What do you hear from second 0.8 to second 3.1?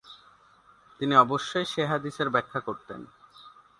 তিনি অবশ্যই সে হাদীসের ব্যাখ্যা করতেন।